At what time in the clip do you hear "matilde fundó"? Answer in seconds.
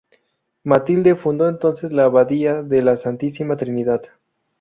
0.63-1.47